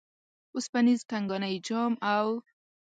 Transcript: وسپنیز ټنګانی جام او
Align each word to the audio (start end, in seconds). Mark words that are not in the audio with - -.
وسپنیز 0.55 0.99
ټنګانی 1.09 1.55
جام 1.67 1.93
او 2.15 2.27